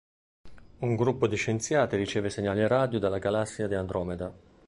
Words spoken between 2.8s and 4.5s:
dalla Galassia di Andromeda.